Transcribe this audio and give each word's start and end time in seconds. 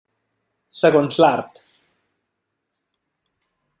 Segons 0.77 1.19
l'art. 1.23 1.61